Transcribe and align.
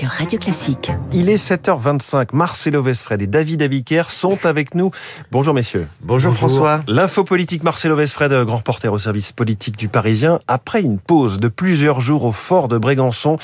sur 0.00 0.08
Radio 0.08 0.38
Classique. 0.38 0.90
Il 1.12 1.28
est 1.28 1.36
7h25. 1.36 2.28
Marcelo 2.32 2.82
Vesfred 2.82 3.20
et 3.20 3.26
David 3.26 3.60
Abiker 3.60 4.04
sont 4.08 4.46
avec 4.46 4.74
nous. 4.74 4.90
Bonjour 5.30 5.52
messieurs. 5.52 5.86
Bonjour, 6.00 6.32
François. 6.32 6.80
L'info 6.88 7.22
politique 7.22 7.62
Marcelo 7.64 7.96
Vesfred, 7.96 8.32
grand 8.46 8.56
reporter 8.56 8.90
au 8.90 8.96
service 8.96 9.32
politique 9.32 9.76
du 9.76 9.88
Parisien. 9.88 10.40
Après 10.48 10.80
une 10.80 10.98
pause 10.98 11.38
de 11.38 11.48
plusieurs 11.48 12.00
jours 12.00 12.24
au 12.24 12.32
fort 12.32 12.68
de 12.68 12.78
Brégançon, 12.78 13.36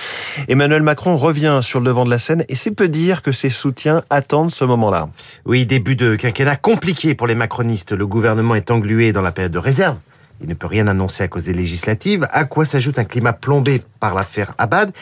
Emmanuel 0.49 0.81
Macron 0.81 1.17
revient 1.17 1.61
sur 1.61 1.81
le 1.81 1.85
devant 1.85 2.07
de 2.07 2.11
la 2.11 2.17
scène 2.17 2.43
et 2.49 2.55
c'est 2.55 2.71
peu 2.71 2.89
dire 2.89 3.21
que 3.21 3.33
ses 3.33 3.51
soutiens 3.51 4.03
attendent 4.09 4.51
ce 4.51 4.65
moment-là. 4.65 5.11
Oui, 5.45 5.67
début 5.67 5.95
de 5.95 6.17
quinquennat 6.17 6.57
compliqué 6.57 7.15
pour 7.15 7.27
les 7.27 7.35
macronistes. 7.35 7.93
Le 7.93 8.07
gouvernement 8.07 8.55
est 8.55 8.71
englué 8.71 9.13
dans 9.13 9.21
la 9.21 9.33
période 9.33 9.53
de 9.53 9.59
réserve. 9.59 9.99
Il 10.41 10.49
ne 10.49 10.55
peut 10.55 10.67
rien 10.67 10.87
annoncer 10.87 11.23
à 11.23 11.29
cause 11.29 11.45
des 11.45 11.55
législatives, 11.55 12.27
à 12.31 12.45
quoi 12.45 12.65
s'ajoute 12.65 12.99
un 12.99 13.05
climat 13.05 13.35
plombé 13.35 13.83
par 14.01 14.15
l'affaire 14.15 14.55
Abad, 14.57 14.93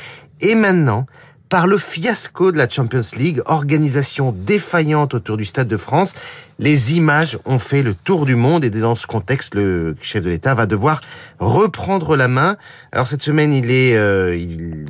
et 0.41 0.57
maintenant 0.57 1.07
par 1.55 1.69
le 1.69 1.79
fiasco 1.79 2.51
de 2.51 2.59
la 2.59 2.69
Champions 2.69 3.01
League, 3.17 3.41
organisation 3.47 4.35
défaillante 4.37 5.15
autour 5.15 5.37
du 5.37 5.45
Stade 5.45 5.69
de 5.69 5.77
France. 5.77 6.13
Les 6.59 6.95
images 6.95 7.39
ont 7.45 7.61
fait 7.61 7.85
le 7.85 7.95
tour 7.95 8.27
du 8.27 8.35
monde 8.35 8.65
et 8.65 8.71
dans 8.71 8.97
ce 8.97 9.07
contexte, 9.07 9.55
le 9.55 9.95
chef 10.01 10.25
de 10.25 10.31
l'État 10.31 10.53
va 10.55 10.67
devoir 10.67 11.01
reprendre 11.39 12.17
la 12.17 12.27
main. 12.27 12.57
Alors 12.91 13.07
cette 13.07 13.23
semaine, 13.23 13.53
il 13.53 13.71
est 13.71 13.97
euh, 13.97 14.37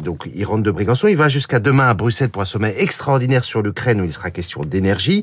donc 0.02 0.26
il 0.34 0.42
rentre 0.46 0.62
de 0.62 0.70
Brégançon, 0.70 1.06
il 1.06 1.18
va 1.18 1.28
jusqu'à 1.28 1.60
demain 1.60 1.86
à 1.86 1.92
Bruxelles 1.92 2.30
pour 2.30 2.40
un 2.40 2.46
sommet 2.46 2.74
extraordinaire 2.78 3.44
sur 3.44 3.60
l'Ukraine 3.60 4.00
où 4.00 4.04
il 4.04 4.12
sera 4.14 4.30
question 4.30 4.62
d'énergie. 4.62 5.22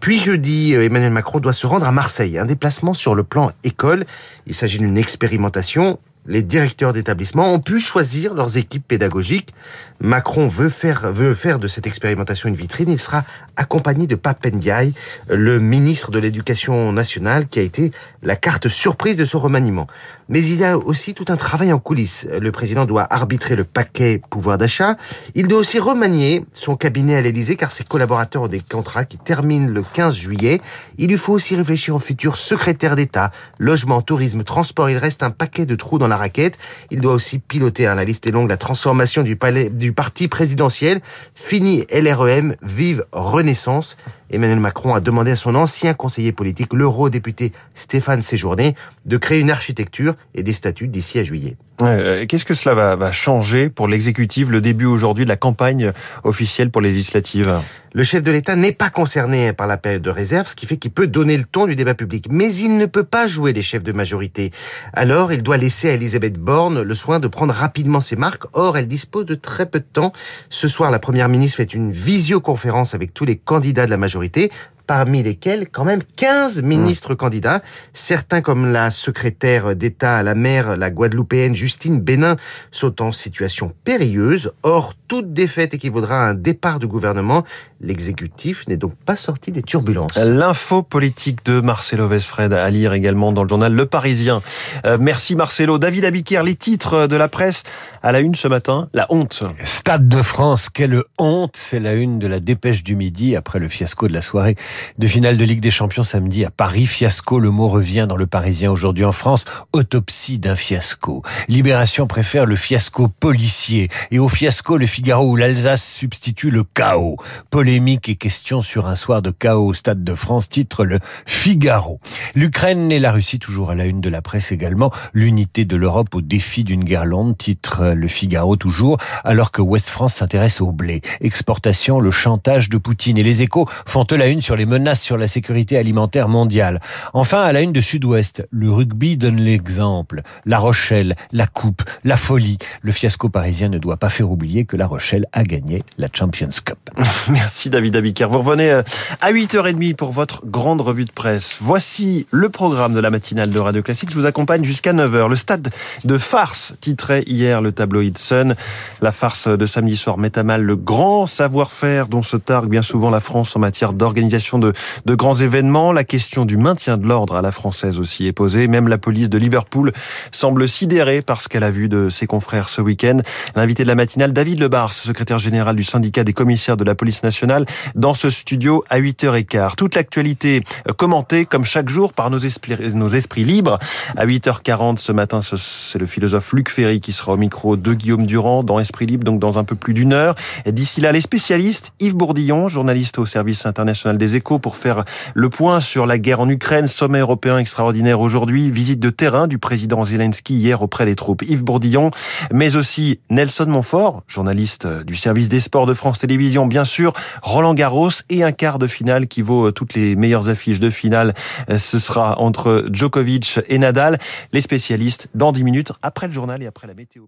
Puis 0.00 0.18
jeudi, 0.18 0.74
euh, 0.74 0.86
Emmanuel 0.86 1.12
Macron 1.12 1.38
doit 1.38 1.52
se 1.52 1.66
rendre 1.66 1.86
à 1.86 1.92
Marseille, 1.92 2.38
un 2.38 2.46
déplacement 2.46 2.94
sur 2.94 3.14
le 3.14 3.24
plan 3.24 3.52
école. 3.62 4.06
Il 4.46 4.54
s'agit 4.54 4.78
d'une 4.78 4.96
expérimentation 4.96 5.98
les 6.26 6.42
directeurs 6.42 6.92
d'établissement 6.92 7.52
ont 7.52 7.60
pu 7.60 7.80
choisir 7.80 8.34
leurs 8.34 8.56
équipes 8.56 8.86
pédagogiques. 8.86 9.54
Macron 10.00 10.46
veut 10.46 10.68
faire, 10.68 11.12
veut 11.12 11.34
faire 11.34 11.58
de 11.58 11.66
cette 11.68 11.86
expérimentation 11.86 12.48
une 12.48 12.54
vitrine. 12.54 12.90
Il 12.90 12.98
sera 12.98 13.24
accompagné 13.56 14.06
de 14.06 14.14
Pape 14.14 14.44
Ndiaye, 14.46 14.92
le 15.28 15.58
ministre 15.58 16.10
de 16.10 16.18
l'Éducation 16.18 16.92
nationale, 16.92 17.46
qui 17.46 17.58
a 17.58 17.62
été 17.62 17.92
la 18.22 18.36
carte 18.36 18.68
surprise 18.68 19.16
de 19.16 19.24
ce 19.24 19.36
remaniement. 19.36 19.86
Mais 20.28 20.40
il 20.40 20.56
y 20.56 20.64
a 20.64 20.76
aussi 20.76 21.14
tout 21.14 21.24
un 21.28 21.36
travail 21.36 21.72
en 21.72 21.78
coulisses. 21.78 22.28
Le 22.38 22.52
président 22.52 22.84
doit 22.84 23.06
arbitrer 23.10 23.56
le 23.56 23.64
paquet 23.64 24.20
pouvoir 24.30 24.58
d'achat. 24.58 24.96
Il 25.34 25.48
doit 25.48 25.58
aussi 25.58 25.78
remanier 25.78 26.44
son 26.52 26.76
cabinet 26.76 27.16
à 27.16 27.20
l'Élysée, 27.22 27.56
car 27.56 27.72
ses 27.72 27.84
collaborateurs 27.84 28.42
ont 28.42 28.48
des 28.48 28.60
contrats 28.60 29.04
qui 29.04 29.18
terminent 29.18 29.70
le 29.70 29.82
15 29.82 30.14
juillet. 30.14 30.60
Il 30.98 31.08
lui 31.08 31.16
faut 31.16 31.32
aussi 31.32 31.56
réfléchir 31.56 31.94
au 31.94 31.98
futur 31.98 32.36
secrétaire 32.36 32.96
d'État, 32.96 33.30
logement, 33.58 34.02
tourisme, 34.02 34.42
transport. 34.44 34.90
Il 34.90 34.98
reste 34.98 35.22
un 35.22 35.30
paquet 35.30 35.64
de 35.64 35.74
trous 35.74 35.98
dans 35.98 36.07
la 36.08 36.16
raquette. 36.16 36.58
Il 36.90 37.00
doit 37.00 37.14
aussi 37.14 37.38
piloter, 37.38 37.86
hein, 37.86 37.94
la 37.94 38.04
liste 38.04 38.26
est 38.26 38.30
longue, 38.30 38.48
la 38.48 38.56
transformation 38.56 39.22
du, 39.22 39.36
palais, 39.36 39.70
du 39.70 39.92
parti 39.92 40.28
présidentiel. 40.28 41.00
Fini 41.34 41.84
LREM, 41.92 42.54
vive 42.62 43.04
Renaissance. 43.12 43.96
Emmanuel 44.30 44.60
Macron 44.60 44.94
a 44.94 45.00
demandé 45.00 45.30
à 45.30 45.36
son 45.36 45.54
ancien 45.54 45.94
conseiller 45.94 46.32
politique, 46.32 46.74
l'eurodéputé 46.74 47.52
Stéphane 47.74 48.22
Séjourné, 48.22 48.74
de 49.06 49.16
créer 49.16 49.40
une 49.40 49.50
architecture 49.50 50.14
et 50.34 50.42
des 50.42 50.52
statuts 50.52 50.88
d'ici 50.88 51.18
à 51.18 51.24
juillet. 51.24 51.56
Euh, 51.82 52.26
Qu'est-ce 52.26 52.44
que 52.44 52.54
cela 52.54 52.96
va, 52.96 53.12
changer 53.12 53.68
pour 53.68 53.88
l'exécutif, 53.88 54.48
le 54.48 54.60
début 54.60 54.84
aujourd'hui 54.84 55.24
de 55.24 55.30
la 55.30 55.36
campagne 55.36 55.92
officielle 56.24 56.70
pour 56.70 56.82
les 56.82 56.90
législatives? 56.90 57.52
Le 57.98 58.04
chef 58.04 58.22
de 58.22 58.30
l'État 58.30 58.54
n'est 58.54 58.70
pas 58.70 58.90
concerné 58.90 59.52
par 59.52 59.66
la 59.66 59.76
période 59.76 60.02
de 60.02 60.10
réserve, 60.10 60.46
ce 60.46 60.54
qui 60.54 60.66
fait 60.66 60.76
qu'il 60.76 60.92
peut 60.92 61.08
donner 61.08 61.36
le 61.36 61.42
ton 61.42 61.66
du 61.66 61.74
débat 61.74 61.94
public. 61.94 62.28
Mais 62.30 62.54
il 62.54 62.76
ne 62.76 62.86
peut 62.86 63.02
pas 63.02 63.26
jouer 63.26 63.52
les 63.52 63.60
chefs 63.60 63.82
de 63.82 63.90
majorité. 63.90 64.52
Alors, 64.92 65.32
il 65.32 65.42
doit 65.42 65.56
laisser 65.56 65.90
à 65.90 65.94
Elisabeth 65.94 66.38
Borne 66.38 66.82
le 66.82 66.94
soin 66.94 67.18
de 67.18 67.26
prendre 67.26 67.52
rapidement 67.52 68.00
ses 68.00 68.14
marques. 68.14 68.44
Or, 68.52 68.78
elle 68.78 68.86
dispose 68.86 69.26
de 69.26 69.34
très 69.34 69.66
peu 69.66 69.80
de 69.80 69.84
temps. 69.84 70.12
Ce 70.48 70.68
soir, 70.68 70.92
la 70.92 71.00
première 71.00 71.28
ministre 71.28 71.56
fait 71.56 71.74
une 71.74 71.90
visioconférence 71.90 72.94
avec 72.94 73.12
tous 73.12 73.24
les 73.24 73.34
candidats 73.36 73.86
de 73.86 73.90
la 73.90 73.96
majorité 73.96 74.52
parmi 74.88 75.22
lesquels 75.22 75.68
quand 75.68 75.84
même 75.84 76.00
15 76.16 76.62
ministres 76.62 77.14
candidats. 77.14 77.60
Certains 77.92 78.40
comme 78.40 78.72
la 78.72 78.90
secrétaire 78.90 79.76
d'État 79.76 80.16
à 80.16 80.22
la 80.22 80.34
mer, 80.34 80.78
la 80.78 80.90
guadeloupéenne 80.90 81.54
Justine 81.54 82.00
Bénin, 82.00 82.36
sont 82.72 83.02
en 83.02 83.12
situation 83.12 83.74
périlleuse. 83.84 84.50
Or, 84.62 84.94
toute 85.06 85.32
défaite 85.32 85.74
équivaudra 85.74 86.24
à 86.24 86.30
un 86.30 86.34
départ 86.34 86.78
du 86.78 86.86
gouvernement. 86.86 87.44
L'exécutif 87.80 88.66
n'est 88.66 88.76
donc 88.76 88.94
pas 89.04 89.14
sorti 89.14 89.52
des 89.52 89.62
turbulences. 89.62 90.16
L'info 90.16 90.82
politique 90.82 91.44
de 91.44 91.60
Marcelo 91.60 92.08
Vesfred 92.08 92.52
à 92.52 92.68
lire 92.70 92.94
également 92.94 93.30
dans 93.30 93.42
le 93.42 93.48
journal 93.48 93.72
Le 93.72 93.86
Parisien. 93.86 94.42
Euh, 94.86 94.96
merci 94.98 95.36
Marcelo. 95.36 95.78
David 95.78 96.06
Abiquière, 96.06 96.42
les 96.42 96.54
titres 96.54 97.06
de 97.06 97.16
la 97.16 97.28
presse 97.28 97.62
à 98.02 98.10
la 98.10 98.20
une 98.20 98.34
ce 98.34 98.48
matin. 98.48 98.88
La 98.94 99.06
honte. 99.10 99.44
Stade 99.64 100.08
de 100.08 100.22
France, 100.22 100.70
quelle 100.70 101.02
honte. 101.18 101.56
C'est 101.56 101.80
la 101.80 101.92
une 101.92 102.18
de 102.18 102.26
la 102.26 102.40
dépêche 102.40 102.82
du 102.82 102.96
midi 102.96 103.36
après 103.36 103.58
le 103.58 103.68
fiasco 103.68 104.08
de 104.08 104.14
la 104.14 104.22
soirée 104.22 104.56
de 104.98 105.06
finale 105.06 105.36
de 105.36 105.44
Ligue 105.44 105.60
des 105.60 105.70
Champions 105.70 106.02
samedi 106.02 106.44
à 106.44 106.50
Paris. 106.50 106.86
Fiasco, 106.86 107.38
le 107.38 107.50
mot 107.50 107.68
revient 107.68 108.06
dans 108.08 108.16
le 108.16 108.26
Parisien 108.26 108.70
aujourd'hui 108.70 109.04
en 109.04 109.12
France. 109.12 109.44
Autopsie 109.72 110.38
d'un 110.38 110.56
fiasco. 110.56 111.22
Libération 111.48 112.06
préfère 112.06 112.46
le 112.46 112.56
fiasco 112.56 113.08
policier. 113.08 113.88
Et 114.10 114.18
au 114.18 114.28
fiasco, 114.28 114.76
le 114.76 114.86
Figaro 114.86 115.30
ou 115.30 115.36
l'Alsace 115.36 115.86
substitue 115.86 116.50
le 116.50 116.64
chaos. 116.64 117.16
Polémique 117.50 118.08
et 118.08 118.16
question 118.16 118.62
sur 118.62 118.86
un 118.86 118.96
soir 118.96 119.22
de 119.22 119.30
chaos 119.30 119.66
au 119.66 119.74
Stade 119.74 120.02
de 120.02 120.14
France, 120.14 120.48
titre 120.48 120.84
le 120.84 120.98
Figaro. 121.26 122.00
L'Ukraine 122.34 122.90
et 122.90 122.98
la 122.98 123.12
Russie, 123.12 123.38
toujours 123.38 123.70
à 123.70 123.74
la 123.76 123.84
une 123.84 124.00
de 124.00 124.10
la 124.10 124.22
presse 124.22 124.50
également. 124.50 124.90
L'unité 125.12 125.64
de 125.64 125.76
l'Europe 125.76 126.14
au 126.14 126.20
défi 126.20 126.64
d'une 126.64 126.82
guerre 126.82 127.04
longue, 127.04 127.36
titre 127.36 127.92
le 127.94 128.08
Figaro 128.08 128.56
toujours, 128.56 128.98
alors 129.24 129.52
que 129.52 129.62
Ouest 129.62 129.88
France 129.88 130.14
s'intéresse 130.14 130.60
au 130.60 130.72
blé. 130.72 131.02
Exportation, 131.20 132.00
le 132.00 132.10
chantage 132.10 132.68
de 132.68 132.78
Poutine. 132.78 133.18
Et 133.18 133.22
les 133.22 133.42
échos 133.42 133.68
font 133.86 134.06
la 134.16 134.26
une 134.26 134.40
sur 134.40 134.56
les 134.56 134.66
menaces 134.68 135.02
sur 135.02 135.16
la 135.16 135.26
sécurité 135.26 135.76
alimentaire 135.76 136.28
mondiale. 136.28 136.80
Enfin, 137.12 137.42
à 137.42 137.52
la 137.52 137.62
une 137.62 137.72
de 137.72 137.80
Sud-Ouest, 137.80 138.46
le 138.50 138.70
rugby 138.70 139.16
donne 139.16 139.40
l'exemple. 139.40 140.22
La 140.46 140.58
Rochelle, 140.58 141.16
la 141.32 141.46
coupe, 141.46 141.82
la 142.04 142.16
folie. 142.16 142.58
Le 142.82 142.92
fiasco 142.92 143.28
parisien 143.28 143.68
ne 143.68 143.78
doit 143.78 143.96
pas 143.96 144.08
faire 144.08 144.30
oublier 144.30 144.64
que 144.64 144.76
La 144.76 144.86
Rochelle 144.86 145.26
a 145.32 145.42
gagné 145.42 145.82
la 145.96 146.06
Champions 146.12 146.48
Cup. 146.64 146.78
Merci 147.30 147.70
David 147.70 147.96
Abiker. 147.96 148.28
Vous 148.30 148.38
revenez 148.38 148.70
euh, 148.70 148.82
à 149.20 149.32
8h30 149.32 149.96
pour 149.96 150.12
votre 150.12 150.46
grande 150.46 150.80
revue 150.80 151.04
de 151.04 151.12
presse. 151.12 151.58
Voici 151.60 152.26
le 152.30 152.48
programme 152.48 152.94
de 152.94 153.00
la 153.00 153.10
matinale 153.10 153.50
de 153.50 153.58
Radio 153.58 153.82
Classique. 153.82 154.10
Je 154.10 154.14
vous 154.14 154.26
accompagne 154.26 154.64
jusqu'à 154.64 154.92
9h. 154.92 155.28
Le 155.28 155.36
stade 155.36 155.70
de 156.04 156.18
farce 156.18 156.74
titrait 156.80 157.24
hier 157.26 157.60
le 157.60 157.72
tabloïd 157.72 158.18
Sun. 158.18 158.54
La 159.00 159.12
farce 159.12 159.48
de 159.48 159.66
samedi 159.66 159.96
soir 159.96 160.18
met 160.18 160.38
à 160.38 160.42
mal 160.42 160.62
le 160.62 160.76
grand 160.76 161.26
savoir-faire 161.26 162.08
dont 162.08 162.22
se 162.22 162.36
targue 162.36 162.68
bien 162.68 162.82
souvent 162.82 163.10
la 163.10 163.20
France 163.20 163.56
en 163.56 163.60
matière 163.60 163.92
d'organisation 163.92 164.57
de, 164.58 164.72
grands 165.14 165.34
événements. 165.34 165.92
La 165.92 166.04
question 166.04 166.44
du 166.44 166.56
maintien 166.56 166.96
de 166.96 167.06
l'ordre 167.06 167.36
à 167.36 167.42
la 167.42 167.52
française 167.52 167.98
aussi 167.98 168.26
est 168.26 168.32
posée. 168.32 168.68
Même 168.68 168.88
la 168.88 168.98
police 168.98 169.30
de 169.30 169.38
Liverpool 169.38 169.92
semble 170.30 170.68
sidérée 170.68 171.22
par 171.22 171.40
ce 171.42 171.48
qu'elle 171.48 171.64
a 171.64 171.70
vu 171.70 171.88
de 171.88 172.08
ses 172.08 172.26
confrères 172.26 172.68
ce 172.68 172.80
week-end. 172.80 173.18
L'invité 173.56 173.82
de 173.82 173.88
la 173.88 173.94
matinale, 173.94 174.32
David 174.32 174.60
Lebars, 174.60 174.92
secrétaire 174.92 175.38
général 175.38 175.76
du 175.76 175.84
syndicat 175.84 176.24
des 176.24 176.32
commissaires 176.32 176.76
de 176.76 176.84
la 176.84 176.94
police 176.94 177.22
nationale, 177.22 177.66
dans 177.94 178.14
ce 178.14 178.30
studio 178.30 178.84
à 178.90 179.00
8h15. 179.00 179.76
Toute 179.76 179.94
l'actualité 179.94 180.62
commentée, 180.96 181.46
comme 181.46 181.64
chaque 181.64 181.88
jour, 181.88 182.12
par 182.12 182.30
nos 182.30 182.38
esprits, 182.38 182.76
nos 182.94 183.08
esprits 183.08 183.44
libres. 183.44 183.78
À 184.16 184.26
8h40 184.26 184.98
ce 184.98 185.12
matin, 185.12 185.40
c'est 185.42 185.98
le 185.98 186.06
philosophe 186.06 186.52
Luc 186.52 186.70
Ferry 186.70 187.00
qui 187.00 187.12
sera 187.12 187.32
au 187.32 187.36
micro 187.36 187.76
de 187.76 187.94
Guillaume 187.94 188.26
Durand 188.26 188.62
dans 188.62 188.78
Esprit 188.78 189.06
Libre, 189.06 189.24
donc 189.24 189.38
dans 189.40 189.58
un 189.58 189.64
peu 189.64 189.76
plus 189.76 189.94
d'une 189.94 190.12
heure. 190.12 190.34
D'ici 190.66 191.00
là, 191.00 191.12
les 191.12 191.20
spécialistes, 191.20 191.92
Yves 192.00 192.16
Bourdillon, 192.16 192.68
journaliste 192.68 193.18
au 193.18 193.24
service 193.24 193.66
international 193.66 194.18
des 194.18 194.36
pour 194.40 194.76
faire 194.76 195.04
le 195.34 195.48
point 195.48 195.80
sur 195.80 196.06
la 196.06 196.18
guerre 196.18 196.40
en 196.40 196.48
Ukraine, 196.48 196.86
sommet 196.86 197.18
européen 197.18 197.58
extraordinaire 197.58 198.20
aujourd'hui, 198.20 198.70
visite 198.70 199.00
de 199.00 199.10
terrain 199.10 199.46
du 199.46 199.58
président 199.58 200.04
Zelensky 200.04 200.54
hier 200.54 200.82
auprès 200.82 201.04
des 201.04 201.16
troupes. 201.16 201.42
Yves 201.42 201.64
Bourdillon, 201.64 202.10
mais 202.52 202.76
aussi 202.76 203.20
Nelson 203.30 203.66
Montfort, 203.68 204.22
journaliste 204.26 204.86
du 204.86 205.16
service 205.16 205.48
des 205.48 205.60
sports 205.60 205.86
de 205.86 205.94
France 205.94 206.18
Télévisions, 206.18 206.66
bien 206.66 206.84
sûr, 206.84 207.12
Roland 207.42 207.74
Garros 207.74 208.10
et 208.30 208.42
un 208.42 208.52
quart 208.52 208.78
de 208.78 208.86
finale 208.86 209.26
qui 209.26 209.42
vaut 209.42 209.72
toutes 209.72 209.94
les 209.94 210.16
meilleures 210.16 210.48
affiches 210.48 210.80
de 210.80 210.90
finale. 210.90 211.34
Ce 211.76 211.98
sera 211.98 212.38
entre 212.40 212.86
Djokovic 212.92 213.60
et 213.68 213.78
Nadal. 213.78 214.18
Les 214.52 214.60
spécialistes 214.60 215.28
dans 215.34 215.52
10 215.52 215.64
minutes 215.64 215.92
après 216.02 216.26
le 216.26 216.32
journal 216.32 216.62
et 216.62 216.66
après 216.66 216.86
la 216.86 216.94
météo. 216.94 217.24